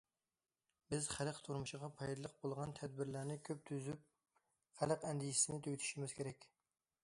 بىز 0.93 1.09
خەلق 1.17 1.41
تۇرمۇشىغا 1.47 1.89
پايدىلىق 1.99 2.33
بولغان 2.45 2.73
تەدبىرلەرنى 2.81 3.37
كۆپ 3.51 3.61
تۈزۈپ، 3.71 4.11
خەلق 4.81 5.09
ئەندىشىسىنى 5.11 5.63
تۈگىتىشىمىز 5.69 6.21
كېرەك. 6.21 6.53